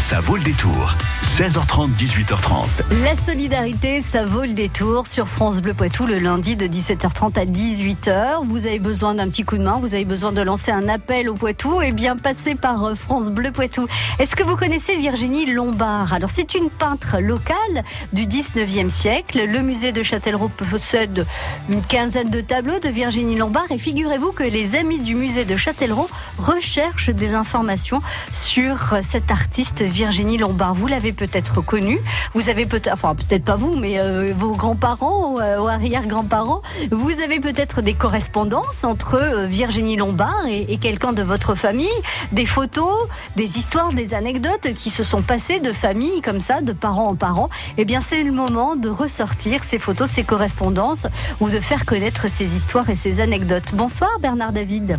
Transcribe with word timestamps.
Ça 0.00 0.18
vaut 0.18 0.36
le 0.36 0.42
détour. 0.42 0.96
16h30, 1.22 1.90
18h30. 1.96 3.04
La 3.04 3.14
solidarité, 3.14 4.02
ça 4.02 4.24
vaut 4.24 4.42
le 4.42 4.52
détour 4.52 5.06
sur 5.06 5.28
France 5.28 5.60
Bleu 5.60 5.74
Poitou 5.74 6.06
le 6.06 6.18
lundi 6.18 6.56
de 6.56 6.66
17h30 6.66 7.38
à 7.38 7.44
18h. 7.44 8.44
Vous 8.44 8.66
avez 8.66 8.78
besoin 8.78 9.14
d'un 9.14 9.28
petit 9.28 9.44
coup 9.44 9.56
de 9.58 9.62
main, 9.62 9.78
vous 9.78 9.94
avez 9.94 10.04
besoin 10.04 10.32
de 10.32 10.40
lancer 10.40 10.72
un 10.72 10.88
appel 10.88 11.28
au 11.28 11.34
Poitou, 11.34 11.82
et 11.82 11.88
eh 11.88 11.92
bien 11.92 12.16
passez 12.16 12.54
par 12.54 12.84
euh, 12.84 12.94
France 12.94 13.30
Bleu 13.30 13.52
Poitou. 13.52 13.86
Est-ce 14.18 14.34
que 14.34 14.42
vous 14.42 14.56
connaissez 14.56 14.96
Virginie 14.96 15.46
Lombard? 15.46 16.12
Alors 16.12 16.30
c'est 16.30 16.54
une 16.54 16.70
peintre 16.70 17.20
locale 17.20 17.84
du 18.12 18.22
19e 18.22 18.90
siècle. 18.90 19.44
Le 19.46 19.60
musée 19.60 19.92
de 19.92 20.02
Châtellerault 20.02 20.48
possède 20.48 21.26
une 21.68 21.82
quinzaine 21.82 22.30
de 22.30 22.40
tableaux 22.40 22.80
de 22.80 22.88
Virginie 22.88 23.36
Lombard 23.36 23.70
et 23.70 23.78
figurez-vous 23.78 24.32
que 24.32 24.44
les 24.44 24.76
amis 24.76 24.98
du 24.98 25.14
musée 25.14 25.44
de 25.44 25.56
Châtellerault 25.56 26.10
recherchent 26.38 27.10
des 27.10 27.34
informations 27.34 28.00
sur 28.32 28.96
cette 29.02 29.30
artiste 29.30 29.84
Virginie 29.90 30.38
Lombard. 30.38 30.74
Vous 30.74 30.86
l'avez 30.86 31.12
peut-être 31.12 31.60
connue. 31.60 32.00
Vous 32.34 32.48
avez 32.48 32.66
peut-être, 32.66 32.92
enfin 32.92 33.14
peut-être 33.14 33.44
pas 33.44 33.56
vous, 33.56 33.76
mais 33.76 34.00
euh, 34.00 34.32
vos 34.36 34.54
grands-parents 34.54 35.38
euh, 35.40 35.58
ou 35.58 35.68
arrière-grands-parents. 35.68 36.62
Vous 36.90 37.20
avez 37.20 37.40
peut-être 37.40 37.82
des 37.82 37.94
correspondances 37.94 38.84
entre 38.84 39.14
euh, 39.14 39.46
Virginie 39.46 39.96
Lombard 39.96 40.46
et, 40.48 40.76
quelqu'un 40.78 41.12
de 41.12 41.22
votre 41.22 41.54
famille, 41.54 41.88
des 42.32 42.46
photos, 42.46 42.94
des 43.36 43.58
histoires, 43.58 43.92
des 43.92 44.14
anecdotes 44.14 44.72
qui 44.74 44.88
se 44.88 45.04
sont 45.04 45.22
passées 45.22 45.60
de 45.60 45.72
famille 45.72 46.22
comme 46.22 46.40
ça, 46.40 46.62
de 46.62 46.72
parents 46.72 47.08
en 47.08 47.16
parents. 47.16 47.50
Eh 47.76 47.84
bien, 47.84 48.00
c'est 48.00 48.22
le 48.22 48.32
moment 48.32 48.76
de 48.76 48.88
ressortir 48.88 49.64
ces 49.64 49.78
photos, 49.78 50.10
ces 50.10 50.24
correspondances 50.24 51.06
ou 51.40 51.50
de 51.50 51.60
faire 51.60 51.84
connaître 51.84 52.30
ces 52.30 52.56
histoires 52.56 52.88
et 52.88 52.94
ces 52.94 53.20
anecdotes. 53.20 53.74
Bonsoir 53.74 54.10
Bernard 54.20 54.52
David. 54.52 54.96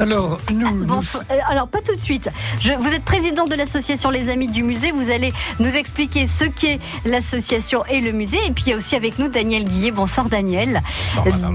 Alors, 0.00 0.40
nous, 0.50 0.66
euh, 0.66 1.38
Alors, 1.46 1.68
pas 1.68 1.80
tout 1.82 1.94
de 1.94 2.00
suite. 2.00 2.30
Je, 2.60 2.72
vous 2.72 2.88
êtes 2.88 3.04
président 3.04 3.44
de 3.44 3.54
l'association 3.54 4.08
Les 4.08 4.30
Amis 4.30 4.48
du 4.48 4.62
Musée. 4.62 4.92
Vous 4.92 5.10
allez 5.10 5.30
nous 5.58 5.76
expliquer 5.76 6.24
ce 6.24 6.44
qu'est 6.44 6.80
l'association 7.04 7.84
et 7.84 8.00
le 8.00 8.12
musée. 8.12 8.38
Et 8.46 8.50
puis, 8.50 8.64
il 8.66 8.70
y 8.70 8.72
a 8.72 8.76
aussi 8.76 8.96
avec 8.96 9.18
nous 9.18 9.28
Daniel 9.28 9.64
Guillet. 9.64 9.90
Bonsoir, 9.90 10.30
Daniel. 10.30 10.80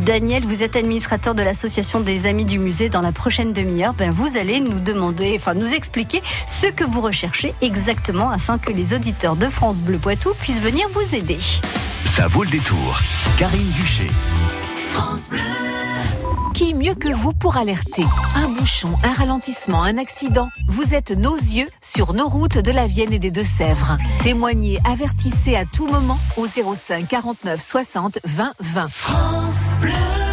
Daniel, 0.02 0.44
vous 0.46 0.62
êtes 0.64 0.76
administrateur 0.76 1.34
de 1.34 1.42
l'association 1.42 2.02
des 2.02 2.28
Amis 2.28 2.46
du 2.46 2.60
Musée. 2.60 2.88
Dans 2.90 3.02
la 3.02 3.12
prochaine 3.12 3.52
demi-heure, 3.52 3.94
ben, 3.94 4.12
vous 4.12 4.38
allez 4.38 4.60
nous 4.60 4.80
demander, 4.80 5.36
enfin, 5.40 5.56
nous 5.56 5.74
expliquer 5.74 6.22
ce 6.46 6.68
que 6.68 6.84
vous 6.84 7.02
recherchez 7.02 7.56
exactement 7.62 8.30
afin 8.30 8.60
que 8.60 8.72
les 8.72 8.94
auditeurs 8.94 9.36
de 9.36 9.50
France 9.50 9.82
Bleu 9.82 9.98
Poitou 9.98 10.34
puissent 10.40 10.62
venir 10.62 10.88
vous 10.94 11.16
aider. 11.16 11.40
Ça 12.04 12.28
vaut 12.28 12.44
le 12.44 12.50
détour. 12.50 13.00
Karine 13.38 13.72
Duché. 13.72 14.08
France 14.94 15.30
Bleu. 15.30 15.75
Qui 16.56 16.74
mieux 16.74 16.96
que 16.96 17.10
vous 17.10 17.34
pour 17.34 17.58
alerter 17.58 18.06
Un 18.34 18.48
bouchon, 18.48 18.94
un 19.04 19.12
ralentissement, 19.12 19.84
un 19.84 19.98
accident. 19.98 20.48
Vous 20.70 20.94
êtes 20.94 21.12
nos 21.12 21.36
yeux 21.36 21.68
sur 21.82 22.14
nos 22.14 22.30
routes 22.30 22.60
de 22.60 22.72
la 22.72 22.88
Vienne 22.88 23.12
et 23.12 23.20
des 23.20 23.30
Deux-Sèvres. 23.30 23.98
Témoignez, 24.24 24.80
avertissez 24.90 25.58
à 25.58 25.66
tout 25.66 25.88
moment 25.88 26.18
au 26.38 26.48
05 26.48 27.10
49 27.10 27.62
60 27.62 28.20
20 28.24 28.54
20. 28.62 28.88
France 28.88 29.66
Bleu. 29.82 30.25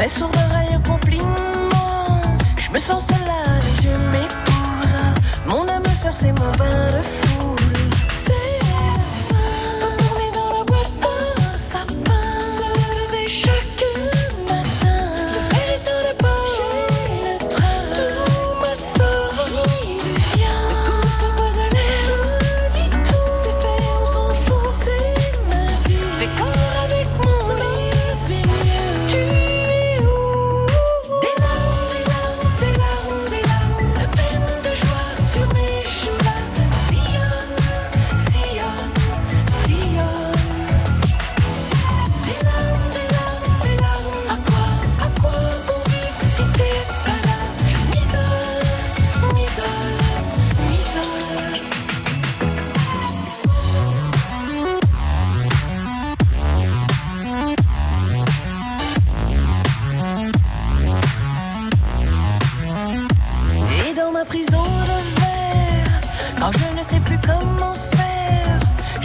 Fait 0.00 0.08
sourd 0.08 0.30
d'oreille 0.30 0.76
aux 0.76 0.88
compliments. 0.88 2.22
Je 2.56 2.70
me 2.70 2.78
sens 2.78 3.06
seule 3.06 3.18
et 3.18 3.82
je 3.82 3.90
m'épouse. 3.90 4.96
Mon 5.46 5.68
âme 5.68 5.84
sœur, 5.84 6.14
c'est 6.18 6.32
mon 6.32 6.52
ben, 6.52 6.64
bain 6.64 6.86
de 6.96 7.02
feu. 7.02 7.19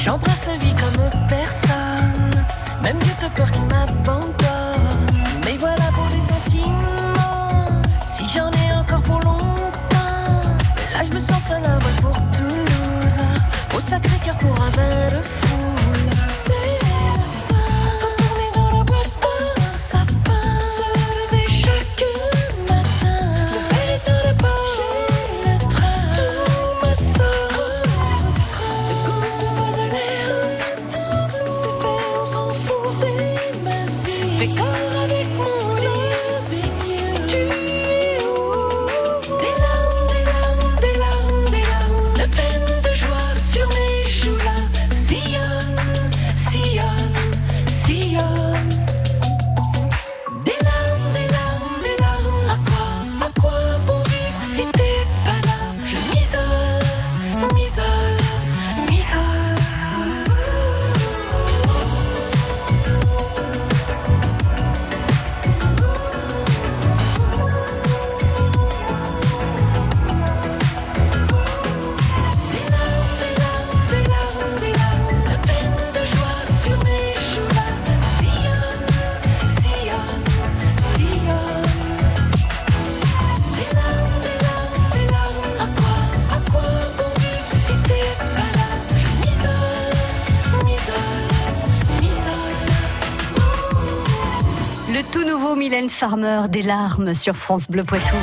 J'embrasse 0.05 0.45
la 0.45 0.57
vie 0.57 0.75
comme 0.75 1.24
Mylène 95.65 95.89
Farmer, 95.89 96.43
des 96.47 96.61
larmes 96.61 97.15
sur 97.15 97.35
France 97.35 97.67
Bleu 97.67 97.83
Poitou. 97.83 98.15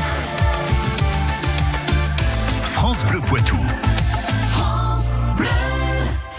France 2.62 3.04
Bleu 3.06 3.20
Poitou. 3.20 3.58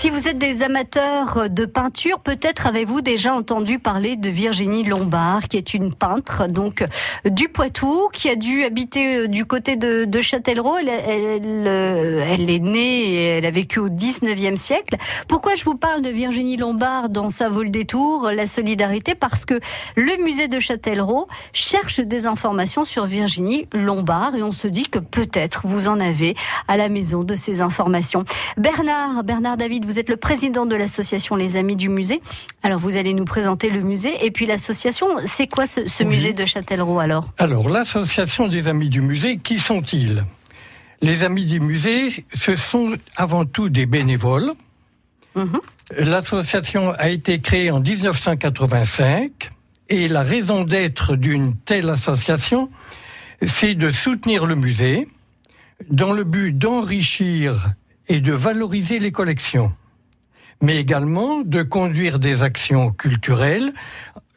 Si 0.03 0.09
vous 0.09 0.27
êtes 0.27 0.38
des 0.38 0.63
amateurs 0.63 1.50
de 1.50 1.63
peinture, 1.63 2.19
peut-être 2.19 2.67
avez-vous 2.67 3.00
déjà 3.00 3.33
entendu 3.33 3.79
parler 3.79 4.17
de 4.17 4.29
Virginie 4.29 4.83
Lombard, 4.83 5.47
qui 5.47 5.55
est 5.55 5.73
une 5.73 5.95
peintre 5.95 6.47
donc 6.47 6.83
du 7.23 7.47
Poitou, 7.47 8.09
qui 8.11 8.27
a 8.27 8.35
dû 8.35 8.65
habiter 8.65 9.15
euh, 9.15 9.27
du 9.29 9.45
côté 9.45 9.77
de, 9.77 10.21
Châtellerault. 10.21 10.75
Elle, 10.77 10.89
elle, 10.89 11.67
euh, 11.67 12.27
elle, 12.27 12.50
est 12.50 12.59
née 12.59 13.13
et 13.13 13.23
elle 13.27 13.45
a 13.45 13.50
vécu 13.50 13.79
au 13.79 13.88
19e 13.88 14.57
siècle. 14.57 14.97
Pourquoi 15.29 15.55
je 15.55 15.63
vous 15.63 15.75
parle 15.75 16.01
de 16.01 16.09
Virginie 16.09 16.57
Lombard 16.57 17.07
dans 17.07 17.29
Sa 17.29 17.47
vol 17.47 17.71
des 17.71 17.85
tours, 17.85 18.29
la 18.29 18.45
solidarité? 18.45 19.15
Parce 19.15 19.45
que 19.45 19.57
le 19.95 20.21
musée 20.21 20.49
de 20.49 20.59
Châtellerault 20.59 21.29
cherche 21.53 22.01
des 22.01 22.27
informations 22.27 22.83
sur 22.83 23.06
Virginie 23.06 23.69
Lombard 23.71 24.35
et 24.35 24.44
on 24.44 24.51
se 24.51 24.67
dit 24.67 24.89
que 24.89 24.99
peut-être 24.99 25.61
vous 25.63 25.88
en 25.88 26.01
avez 26.01 26.35
à 26.67 26.75
la 26.75 26.89
maison 26.89 27.23
de 27.23 27.38
ces 27.38 27.61
informations. 27.61 28.25
Bernard, 28.57 29.23
Bernard 29.23 29.56
David, 29.56 29.85
vous 29.85 29.93
êtes 30.00 30.10
le 30.10 30.18
président 30.18 30.66
de 30.66 30.75
l'association 30.75 31.36
Les 31.36 31.57
Amis 31.57 31.75
du 31.75 31.90
Musée. 31.90 32.22
Alors 32.62 32.80
vous 32.80 32.98
allez 32.98 33.13
nous 33.13 33.25
présenter 33.25 33.69
le 33.69 33.81
musée 33.81 34.25
et 34.25 34.31
puis 34.31 34.45
l'association. 34.45 35.07
C'est 35.25 35.48
quoi 35.48 35.66
ce, 35.66 35.88
ce 35.88 36.04
musée 36.04 36.34
de 36.34 36.45
Châtellerault 36.45 37.00
alors? 37.00 37.30
Alors 37.38 37.69
l'association 37.69 38.48
des 38.48 38.68
Amis 38.68 38.90
du 38.90 39.01
Musée, 39.01 39.38
qui 39.38 39.60
sont-ils? 39.60 40.24
Les 41.01 41.24
Amis 41.24 41.45
du 41.45 41.60
Musée, 41.60 42.25
ce 42.34 42.56
sont 42.56 42.95
avant 43.16 43.45
tout 43.45 43.69
des 43.69 43.86
bénévoles. 43.86 44.54
Mhm. 45.36 45.60
L'association 45.98 46.92
a 46.98 47.10
été 47.10 47.40
créée 47.40 47.72
en 47.72 47.80
1985 47.80 49.50
et 49.90 50.07
la 50.07 50.24
raison 50.24 50.63
d'être 50.63 51.16
d'une 51.16 51.56
telle 51.56 51.90
association, 51.90 52.69
c'est 53.42 53.74
de 53.75 53.92
soutenir 53.92 54.45
le 54.45 54.56
musée 54.56 55.07
dans 55.90 56.13
le 56.13 56.24
but 56.24 56.57
d'enrichir 56.57 57.74
et 58.07 58.19
de 58.19 58.34
valoriser 58.34 59.00
les 59.00 59.12
collections, 59.12 59.74
mais 60.61 60.77
également 60.77 61.41
de 61.41 61.61
conduire 61.63 62.19
des 62.19 62.44
actions 62.44 62.91
culturelles 62.91 63.73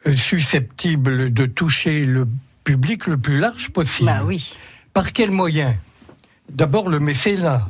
euh, 0.05 0.15
susceptibles 0.15 1.33
de 1.33 1.45
toucher 1.45 2.05
le 2.05 2.27
public 2.63 3.07
le 3.07 3.17
plus 3.17 3.39
large 3.39 3.69
possible. 3.69 4.07
Bah 4.07 4.21
oui. 4.25 4.55
Par 4.93 5.13
quels 5.13 5.31
moyens? 5.31 5.75
D'abord 6.49 6.89
le 6.89 6.99
mécénat, 6.99 7.67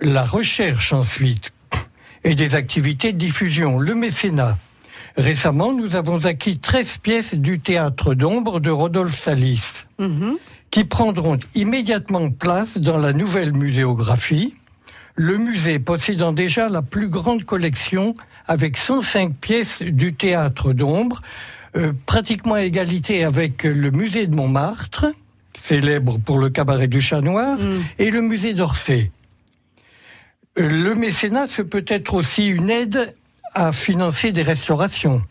la 0.00 0.24
recherche 0.24 0.92
ensuite, 0.92 1.52
et 2.24 2.34
des 2.34 2.54
activités 2.54 3.12
de 3.12 3.18
diffusion, 3.18 3.78
le 3.78 3.94
mécénat. 3.94 4.58
Récemment, 5.16 5.72
nous 5.72 5.96
avons 5.96 6.24
acquis 6.26 6.58
13 6.58 6.98
pièces 6.98 7.34
du 7.34 7.60
théâtre 7.60 8.14
d'ombre 8.14 8.60
de 8.60 8.70
Rodolphe 8.70 9.22
Salis, 9.22 9.62
Mhm. 9.98 10.36
qui 10.70 10.84
prendront 10.84 11.38
immédiatement 11.54 12.30
place 12.30 12.78
dans 12.78 12.98
la 12.98 13.12
nouvelle 13.14 13.52
muséographie, 13.52 14.54
le 15.16 15.38
musée 15.38 15.78
possédant 15.78 16.32
déjà 16.32 16.68
la 16.68 16.82
plus 16.82 17.08
grande 17.08 17.44
collection 17.44 18.14
avec 18.46 18.76
105 18.76 19.34
pièces 19.34 19.82
du 19.82 20.14
théâtre 20.14 20.72
d'ombre, 20.72 21.20
euh, 21.76 21.92
pratiquement 22.06 22.54
à 22.54 22.62
égalité 22.62 23.24
avec 23.24 23.64
le 23.64 23.90
musée 23.90 24.26
de 24.26 24.36
Montmartre, 24.36 25.06
célèbre 25.60 26.18
pour 26.18 26.38
le 26.38 26.50
cabaret 26.50 26.86
du 26.86 27.00
chat 27.00 27.22
noir, 27.22 27.58
Mm. 27.58 27.82
et 27.98 28.10
le 28.10 28.20
musée 28.20 28.54
d'Orsay. 28.54 29.10
Euh, 30.58 30.68
Le 30.68 30.94
mécénat, 30.94 31.48
ce 31.48 31.62
peut 31.62 31.84
être 31.88 32.14
aussi 32.14 32.46
une 32.46 32.70
aide 32.70 33.14
à 33.54 33.72
financer 33.72 34.32
des 34.32 34.42
restaurations, 34.42 35.22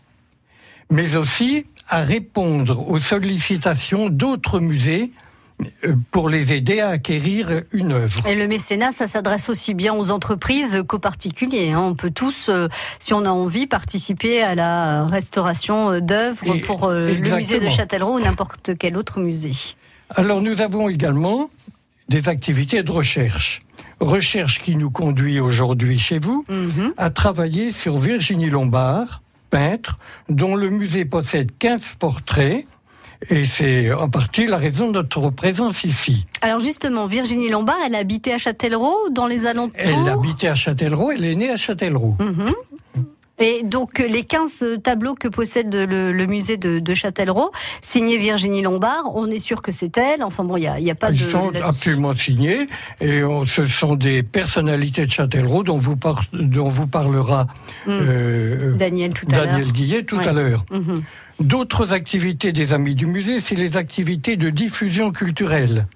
mais 0.90 1.16
aussi 1.16 1.66
à 1.88 2.02
répondre 2.02 2.88
aux 2.88 2.98
sollicitations 2.98 4.08
d'autres 4.08 4.58
musées 4.58 5.12
pour 6.10 6.28
les 6.28 6.52
aider 6.52 6.80
à 6.80 6.90
acquérir 6.90 7.62
une 7.72 7.92
œuvre. 7.92 8.26
Et 8.26 8.34
le 8.34 8.46
mécénat, 8.46 8.92
ça 8.92 9.06
s'adresse 9.06 9.48
aussi 9.48 9.72
bien 9.74 9.94
aux 9.94 10.10
entreprises 10.10 10.82
qu'aux 10.86 10.98
particuliers. 10.98 11.72
hein. 11.72 11.80
On 11.80 11.94
peut 11.94 12.10
tous, 12.10 12.48
euh, 12.48 12.68
si 13.00 13.14
on 13.14 13.24
a 13.24 13.30
envie, 13.30 13.66
participer 13.66 14.42
à 14.42 14.54
la 14.54 15.06
restauration 15.06 15.92
euh, 15.92 16.00
d'œuvres 16.00 16.56
pour 16.66 16.84
euh, 16.84 17.08
le 17.08 17.36
musée 17.36 17.60
de. 17.60 17.70
Châtellerault 17.70 18.16
ou 18.16 18.20
n'importe 18.20 18.76
quel 18.78 18.96
autre 18.96 19.20
musée. 19.20 19.52
Alors 20.10 20.40
nous 20.42 20.60
avons 20.60 20.88
également 20.88 21.48
des 22.08 22.28
activités 22.28 22.82
de 22.82 22.90
recherche. 22.92 23.62
Recherche 24.00 24.60
qui 24.60 24.76
nous 24.76 24.90
conduit 24.90 25.40
aujourd'hui 25.40 25.98
chez 25.98 26.18
vous 26.18 26.44
Mhm. 26.50 26.92
à 26.98 27.10
travailler 27.10 27.70
sur 27.70 27.96
Virginie 27.96 28.50
Lombard, 28.50 29.22
peintre, 29.50 29.98
dont 30.28 30.54
le 30.54 30.68
musée 30.70 31.04
possède 31.06 31.50
15 31.58 31.94
portraits. 31.98 32.66
Et 33.30 33.46
c'est 33.46 33.92
en 33.92 34.08
partie 34.08 34.46
la 34.46 34.58
raison 34.58 34.88
de 34.88 34.92
notre 34.92 35.30
présence 35.30 35.84
ici. 35.84 36.26
Alors 36.42 36.60
justement, 36.60 37.06
Virginie 37.06 37.48
Lombard, 37.48 37.78
elle 37.86 37.94
habitait 37.94 38.32
à 38.32 38.38
Châtellerault, 38.38 39.10
dans 39.10 39.26
les 39.26 39.46
alentours. 39.46 39.76
Elle 39.78 40.08
habitait 40.08 40.48
à 40.48 40.54
Châtellerault, 40.54 41.12
elle 41.12 41.24
est 41.24 41.34
née 41.34 41.50
à 41.50 41.56
Châtellerault. 41.56 42.16
Mhm. 42.20 42.52
Et 43.38 43.62
donc 43.64 44.00
euh, 44.00 44.06
les 44.06 44.24
15 44.24 44.64
tableaux 44.82 45.14
que 45.14 45.28
possède 45.28 45.74
le, 45.74 46.12
le 46.12 46.26
musée 46.26 46.56
de, 46.56 46.78
de 46.78 46.94
Châtellerault, 46.94 47.50
signés 47.82 48.18
Virginie 48.18 48.62
Lombard, 48.62 49.14
on 49.14 49.30
est 49.30 49.38
sûr 49.38 49.60
que 49.62 49.72
c'est 49.72 49.96
elle. 49.98 50.22
Enfin 50.22 50.42
bon, 50.42 50.56
il 50.56 50.60
n'y 50.60 50.66
a, 50.68 50.78
il 50.80 50.86
y 50.86 50.90
a 50.90 50.94
pas 50.94 51.10
Ils 51.10 51.24
de... 51.24 51.30
sont 51.30 51.50
là-dessus. 51.50 51.64
absolument 51.68 52.14
signés 52.16 52.66
et 53.00 53.22
on- 53.24 53.44
ce 53.46 53.66
sont 53.66 53.94
des 53.94 54.22
personnalités 54.22 55.06
de 55.06 55.10
Châtellerault 55.10 55.62
dont 55.64 55.76
vous, 55.76 55.96
par- 55.96 56.22
dont 56.32 56.68
vous 56.68 56.86
parlera 56.86 57.46
euh, 57.88 58.74
Daniel 58.76 59.12
tout 59.12 59.26
à 59.30 59.36
l'heure. 59.36 59.46
Daniel 59.46 59.72
Guillet 59.72 60.02
tout 60.04 60.16
Ouais. 60.16 60.28
à 60.28 60.32
l'heure. 60.32 60.64
Mhm. 60.70 61.02
D'autres 61.40 61.92
activités 61.92 62.52
des 62.52 62.72
Amis 62.72 62.94
du 62.94 63.04
Musée, 63.04 63.40
c'est 63.40 63.54
les 63.56 63.76
activités 63.76 64.36
de 64.36 64.48
diffusion 64.48 65.10
culturelle. 65.12 65.86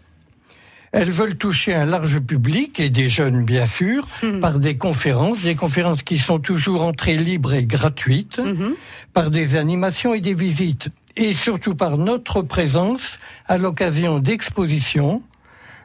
Elles 0.92 1.10
veulent 1.10 1.36
toucher 1.36 1.72
un 1.72 1.84
large 1.86 2.18
public 2.18 2.80
et 2.80 2.90
des 2.90 3.08
jeunes, 3.08 3.44
bien 3.44 3.66
sûr, 3.66 4.08
Mhm. 4.24 4.40
par 4.40 4.58
des 4.58 4.76
conférences, 4.76 5.40
des 5.40 5.54
conférences 5.54 6.02
qui 6.02 6.18
sont 6.18 6.40
toujours 6.40 6.82
entrées 6.82 7.16
libres 7.16 7.54
et 7.54 7.64
gratuites, 7.64 8.38
Mhm. 8.44 8.74
par 9.12 9.30
des 9.30 9.54
animations 9.56 10.14
et 10.14 10.20
des 10.20 10.34
visites, 10.34 10.88
et 11.16 11.32
surtout 11.32 11.76
par 11.76 11.96
notre 11.96 12.42
présence 12.42 13.18
à 13.46 13.56
l'occasion 13.56 14.18
d'expositions, 14.18 15.22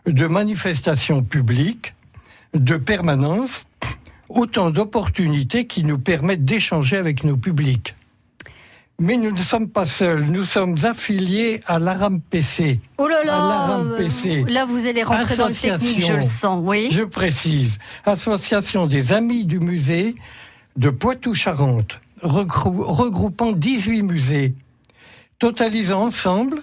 de 0.07 0.25
manifestations 0.27 1.21
publiques, 1.23 1.93
de 2.55 2.75
permanences, 2.77 3.65
autant 4.29 4.71
d'opportunités 4.71 5.67
qui 5.67 5.83
nous 5.83 5.99
permettent 5.99 6.45
d'échanger 6.45 6.97
avec 6.97 7.23
nos 7.23 7.37
publics. 7.37 7.95
Mais 8.97 9.17
nous 9.17 9.31
ne 9.31 9.37
sommes 9.37 9.67
pas 9.67 9.85
seuls, 9.85 10.23
nous 10.23 10.45
sommes 10.45 10.75
affiliés 10.83 11.59
à 11.67 11.79
l'ARAM-PC. 11.79 12.79
Oh 12.97 13.07
là 13.09 13.17
À 13.21 13.25
là, 13.25 13.37
l'ARAM-PC. 13.49 14.43
euh, 14.47 14.53
là 14.53 14.65
vous 14.65 14.87
allez 14.87 15.03
rentrer 15.03 15.35
dans 15.35 15.47
le 15.49 15.53
technique, 15.53 16.05
je 16.05 16.13
le 16.13 16.21
sens, 16.21 16.61
oui. 16.63 16.89
Je 16.91 17.01
précise, 17.03 17.77
Association 18.05 18.87
des 18.87 19.11
Amis 19.11 19.43
du 19.43 19.59
Musée 19.59 20.15
de 20.77 20.89
Poitou-Charentes, 20.89 21.97
regrou- 22.23 22.83
regroupant 22.85 23.51
18 23.51 24.01
musées, 24.03 24.53
totalisant 25.39 26.03
ensemble 26.05 26.61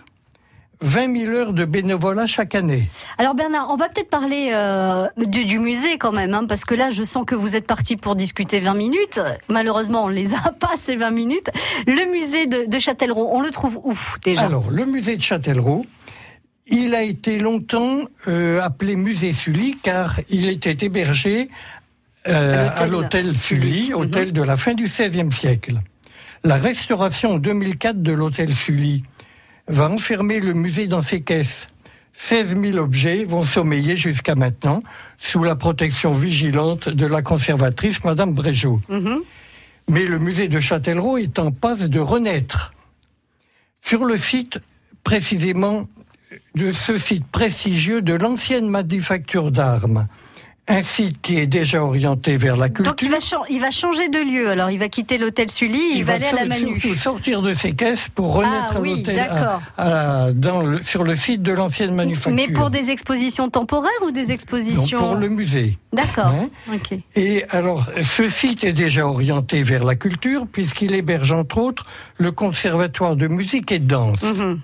20 0.82 1.16
000 1.16 1.32
heures 1.32 1.52
de 1.52 1.64
bénévolat 1.64 2.26
chaque 2.26 2.54
année. 2.54 2.88
Alors 3.18 3.34
Bernard, 3.34 3.68
on 3.70 3.76
va 3.76 3.88
peut-être 3.88 4.10
parler 4.10 4.50
euh, 4.52 5.06
du, 5.16 5.44
du 5.44 5.58
musée 5.58 5.96
quand 5.98 6.12
même, 6.12 6.34
hein, 6.34 6.44
parce 6.46 6.64
que 6.64 6.74
là 6.74 6.90
je 6.90 7.02
sens 7.02 7.24
que 7.24 7.34
vous 7.34 7.56
êtes 7.56 7.66
parti 7.66 7.96
pour 7.96 8.16
discuter 8.16 8.60
20 8.60 8.74
minutes. 8.74 9.20
Malheureusement, 9.48 10.04
on 10.04 10.08
ne 10.08 10.14
les 10.14 10.34
a 10.34 10.52
pas 10.60 10.72
ces 10.76 10.96
20 10.96 11.10
minutes. 11.10 11.50
Le 11.86 12.10
musée 12.10 12.46
de, 12.46 12.68
de 12.68 12.78
Châtellerault, 12.78 13.28
on 13.32 13.40
le 13.40 13.50
trouve 13.50 13.80
où 13.84 13.96
déjà? 14.24 14.42
Alors, 14.42 14.70
le 14.70 14.84
musée 14.84 15.16
de 15.16 15.22
Châtellerault, 15.22 15.84
il 16.66 16.94
a 16.94 17.02
été 17.02 17.38
longtemps 17.38 18.00
euh, 18.28 18.60
appelé 18.60 18.96
musée 18.96 19.32
Sully 19.32 19.76
car 19.82 20.20
il 20.30 20.48
était 20.48 20.84
hébergé 20.86 21.48
euh, 22.28 22.68
À 22.76 22.86
l'hôtel 22.86 23.34
Sully, 23.34 23.74
Sully. 23.74 23.94
hôtel 23.94 24.32
de 24.32 24.42
la 24.42 24.56
fin 24.56 24.74
du 24.74 24.84
XVIe 24.84 25.32
siècle. 25.32 25.74
La 26.44 26.56
restauration 26.56 27.34
en 27.34 27.38
2004 27.38 28.02
de 28.02 28.12
l'hôtel 28.12 28.50
Sully 28.50 29.04
va 29.68 29.90
enfermer 29.90 30.40
le 30.40 30.54
musée 30.54 30.86
dans 30.86 31.02
ses 31.02 31.22
caisses. 31.22 31.66
16 32.14 32.56
000 32.60 32.78
objets 32.78 33.24
vont 33.24 33.42
sommeiller 33.42 33.96
jusqu'à 33.96 34.34
maintenant 34.34 34.82
sous 35.18 35.42
la 35.42 35.56
protection 35.56 36.12
vigilante 36.12 36.88
de 36.88 37.06
la 37.06 37.22
conservatrice 37.22 38.04
Madame 38.04 38.32
Brégeot. 38.32 38.80
Mhm. 38.88 39.20
Mais 39.88 40.04
le 40.04 40.18
musée 40.18 40.48
de 40.48 40.60
Châtellerault 40.60 41.16
est 41.18 41.38
en 41.38 41.50
passe 41.50 41.88
de 41.88 42.00
renaître. 42.00 42.72
Sur 43.80 44.04
le 44.04 44.16
site, 44.16 44.60
précisément, 45.02 45.88
de 46.54 46.72
ce 46.72 46.98
site 46.98 47.26
prestigieux 47.26 48.02
de 48.02 48.14
l'ancienne 48.14 48.68
manufacture 48.68 49.50
d'armes, 49.50 50.06
un 50.72 50.82
site 50.82 51.20
qui 51.20 51.38
est 51.38 51.46
déjà 51.46 51.82
orienté 51.84 52.36
vers 52.36 52.56
la 52.56 52.68
culture. 52.68 52.84
Donc 52.92 53.02
il 53.02 53.10
va, 53.10 53.18
il 53.50 53.60
va 53.60 53.70
changer 53.70 54.08
de 54.08 54.18
lieu. 54.18 54.50
Alors 54.50 54.70
il 54.70 54.78
va 54.78 54.88
quitter 54.88 55.18
l'hôtel 55.18 55.50
Sully, 55.50 55.80
il, 55.96 56.04
va 56.04 56.14
aller 56.14 56.24
à 56.26 56.32
la 56.32 56.46
Manu. 56.46 56.80
surtout 56.80 56.96
sortir 56.98 57.42
de 57.42 57.52
ses 57.54 57.72
caisses 57.72 58.08
pour 58.14 58.34
renaître 58.34 58.74
Ah 58.76 58.80
oui, 58.80 58.96
l'hôtel, 58.96 59.16
d'accord. 59.16 59.60
à- 59.76 60.24
à- 60.26 60.32
dans 60.32 60.62
le- 60.62 60.82
sur 60.82 61.04
le 61.04 61.14
site 61.16 61.42
de 61.42 61.52
l'ancienne 61.52 61.94
manufacture. 61.94 62.34
Mais 62.34 62.52
pour 62.52 62.70
des 62.70 62.90
expositions 62.90 63.48
temporaires 63.50 63.90
ou 64.06 64.10
des 64.10 64.32
expositions 64.32 64.98
pour 64.98 65.14
le 65.14 65.28
musée. 65.28 65.78
D'accord. 65.92 66.32
Hein. 66.68 66.78
Et 67.16 67.44
alors, 67.50 67.86
ce 68.02 68.28
site 68.28 68.64
est 68.64 68.72
déjà 68.72 69.06
orienté 69.06 69.62
vers 69.62 69.84
la 69.84 69.94
culture, 69.94 70.46
puisqu'il 70.50 70.94
héberge 70.94 71.32
entre 71.32 71.58
autres 71.58 71.86
le 72.18 72.32
Conservatoire 72.32 73.14
de 73.16 73.28
musique 73.28 73.70
et 73.72 73.78
de 73.78 73.86
danse. 73.86 74.22
Mhm. 74.22 74.60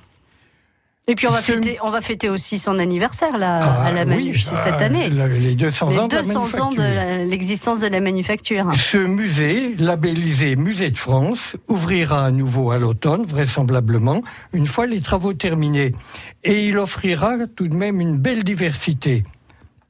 Et 1.11 1.15
puis 1.15 1.27
on 1.27 1.31
va, 1.31 1.41
fêter, 1.41 1.79
on 1.83 1.91
va 1.91 2.01
fêter 2.03 2.29
aussi 2.29 2.59
son 2.59 2.79
anniversaire 2.79 3.39
là, 3.39 3.61
Ah, 3.63 3.87
à 3.87 3.93
la 3.93 4.05
Manuf 4.05 4.43
cette 4.43 4.83
année. 4.83 5.09
le- 5.09 5.27
Les 5.39 5.55
200 5.55 5.89
Les 5.89 5.99
ans 5.99 6.07
de 6.07 6.15
la 6.15 6.23
200 6.23 6.61
ans 6.61 6.71
de 6.71 7.25
l'existence 7.29 7.81
de 7.81 7.87
la 7.89 8.01
manufacture. 8.01 8.71
Ce 8.77 8.99
musée, 8.99 9.75
labellisé 9.79 10.55
Musée 10.55 10.91
de 10.91 10.99
France, 10.99 11.57
ouvrira 11.67 12.27
à 12.27 12.31
nouveau 12.31 12.71
à 12.73 12.79
l'automne, 12.79 13.25
vraisemblablement, 13.25 14.23
une 14.53 14.67
fois 14.67 14.87
les 14.87 15.01
travaux 15.01 15.33
terminés. 15.33 15.93
Et 16.45 16.67
il 16.69 16.77
offrira 16.79 17.37
tout 17.57 17.69
de 17.69 17.75
même 17.75 18.01
une 18.03 18.19
belle 18.19 18.45
diversité. 18.45 19.25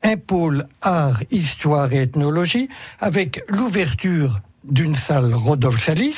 Un 0.04 0.16
pôle 0.16 0.66
art, 0.82 1.20
histoire 1.32 1.92
et 1.92 2.02
ethnologie, 2.02 2.68
avec 3.00 3.42
l'ouverture 3.48 4.40
d'une 4.62 4.94
salle 4.94 5.34
Rodolphe 5.34 5.84
Salis. 5.84 6.14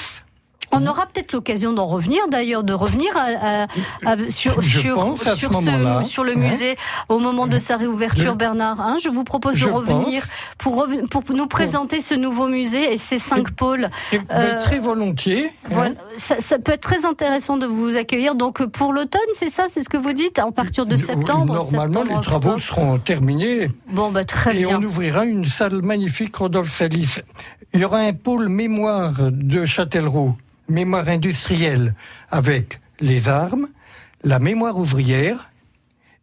On 0.73 0.87
aura 0.87 1.07
peut-être 1.07 1.33
l'occasion 1.33 1.73
d'en 1.73 1.87
revenir, 1.87 2.29
d'ailleurs, 2.29 2.63
de 2.65 2.73
revenir 2.73 3.11
à- 3.17 3.65
à- 3.65 3.67
à- 4.07 4.17
sur, 4.31 4.63
sur, 4.63 5.13
ce 5.19 5.33
sur, 6.05 6.25
le 6.25 6.31
Ouais. 6.35 6.37
musée 6.37 6.77
au 7.09 7.19
moment 7.19 7.47
de 7.47 7.59
sa 7.59 7.77
réouverture, 7.77 8.33
Je- 8.33 8.37
Bernard. 8.39 8.81
hein. 8.81 8.97
je 9.03 9.09
vous 9.09 9.25
propose 9.25 9.59
de 9.61 9.67
revenir 9.69 10.25
pour, 10.59 10.87
pour 11.11 11.23
nous 11.35 11.47
présenter 11.47 12.01
ce 12.01 12.15
nouveau 12.15 12.49
musée 12.49 12.93
et 12.93 12.99
ces 12.99 13.19
cinq 13.19 13.51
pôles. 13.51 13.91
Et, 14.13 14.21
Euh, 14.31 14.61
très 14.61 14.79
volontiers. 14.79 15.51
hein. 15.75 15.93
Ça, 16.17 16.37
ça 16.39 16.59
peut 16.59 16.73
être 16.73 16.81
très 16.83 17.05
intéressant 17.05 17.57
de 17.57 17.67
vous 17.67 17.97
accueillir. 17.97 18.35
Donc 18.35 18.65
pour 18.67 18.93
l'automne, 18.93 19.21
c'est 19.33 19.51
ça, 19.51 19.65
c'est 19.69 19.83
ce 19.83 19.89
que 19.89 19.97
vous 19.97 20.13
dites, 20.13 20.39
à 20.39 20.51
partir 20.53 20.87
de 20.87 20.95
Oui, 20.95 21.01
septembre. 21.01 21.55
Normalement, 21.55 22.01
septembre, 22.01 22.17
les 22.17 22.23
travaux 22.23 22.49
octobre. 22.51 22.61
seront 22.63 22.99
terminés. 22.99 23.71
Bon, 23.89 24.11
bah 24.13 24.25
très 24.25 24.55
Et 24.57 24.59
bien. 24.67 24.79
on 24.79 24.83
ouvrira 24.85 25.25
une 25.25 25.47
salle 25.47 25.83
magnifique 25.83 26.37
Rodolphe 26.37 26.77
Salis. 26.77 27.17
Il 27.75 27.81
y 27.81 27.85
aura 27.85 27.99
un 27.99 28.13
pôle 28.13 28.49
mémoire 28.49 29.13
de 29.31 29.65
Châtellerault, 29.65 30.35
mémoire 30.71 31.09
industrielle, 31.09 31.95
avec 32.31 32.81
les 33.01 33.29
armes, 33.29 33.69
la 34.25 34.39
mémoire 34.39 34.79
ouvrière 34.79 35.51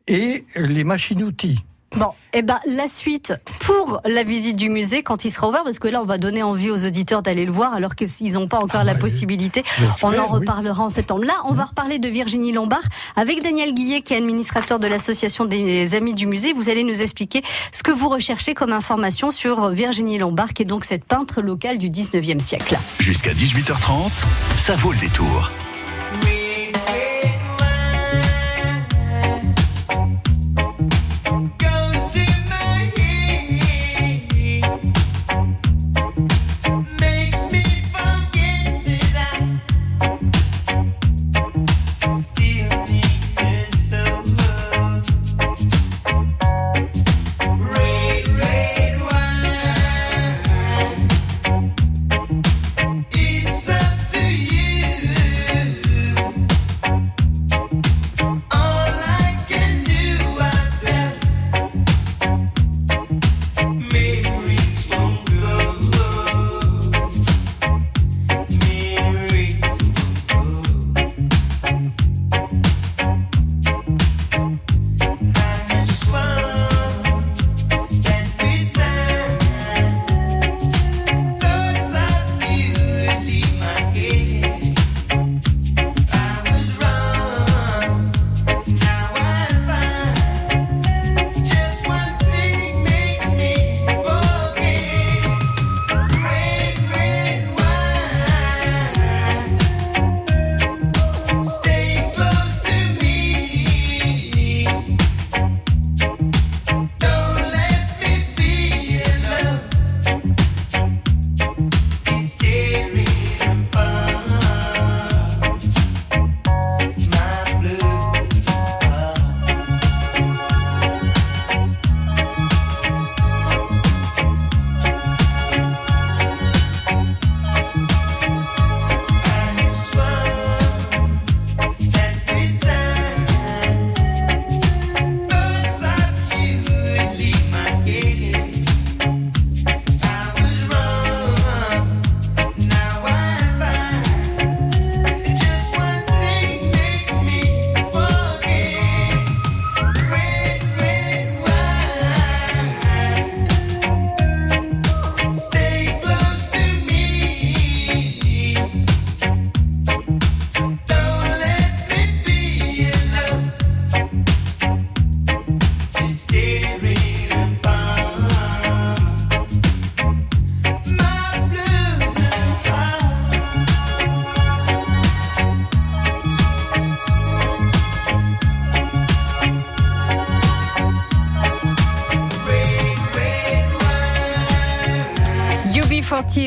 et 0.08 0.46
les 0.56 0.84
machines-outils. 0.84 1.64
Bon, 1.96 2.12
et 2.34 2.42
ben 2.42 2.60
la 2.66 2.88
suite 2.88 3.34
pour 3.60 4.02
la 4.06 4.24
visite 4.24 4.58
du 4.58 4.70
musée 4.70 5.04
quand 5.04 5.26
il 5.26 5.32
sera 5.32 5.48
ouvert, 5.48 5.64
parce 5.64 5.80
que 5.80 5.88
là 5.88 6.02
on 6.02 6.06
va 6.06 6.18
donner 6.18 6.44
envie 6.44 6.70
aux 6.70 6.86
auditeurs 6.86 7.22
d'aller 7.22 7.46
le 7.46 7.52
voir 7.52 7.74
alors 7.74 7.96
qu'ils 7.96 8.34
n'ont 8.34 8.48
pas 8.48 8.58
encore 8.58 8.82
Ah 8.82 8.84
la 8.84 8.94
bah, 8.94 9.00
possibilité. 9.00 9.64
On 10.04 10.08
en 10.08 10.12
oui. 10.12 10.18
reparlera 10.30 10.84
en 10.84 10.90
septembre. 10.90 11.24
Là, 11.24 11.34
on 11.46 11.54
va 11.54 11.66
reparler 11.66 11.98
de 11.98 12.08
Virginie 12.08 12.52
Lombard 12.52 12.84
avec 13.16 13.42
Daniel 13.42 13.74
Guillet, 13.74 14.02
qui 14.02 14.14
est 14.14 14.18
administrateur 14.18 14.80
de 14.80 14.88
l'association 14.88 15.46
des 15.46 15.96
Amis 15.96 16.14
du 16.14 16.28
Musée. 16.28 16.54
Vous 16.54 16.70
allez 16.70 16.84
nous 16.84 17.02
expliquer 17.02 17.42
ce 17.72 17.84
que 17.84 17.92
vous 17.92 18.10
recherchez 18.10 18.54
comme 18.54 18.74
information 18.74 19.32
sur 19.32 19.70
Virginie 19.70 20.18
Lombard, 20.18 20.54
qui 20.54 20.64
est 20.64 20.66
donc 20.66 20.84
cette 20.84 21.06
peintre 21.06 21.42
locale 21.42 21.78
du 21.78 21.90
19e 21.90 22.40
siècle. 22.40 22.78
Jusqu'à 23.00 23.34
18h30, 23.34 24.12
ça 24.58 24.76
vaut 24.76 24.92
le 24.92 25.00
détour. 25.00 25.50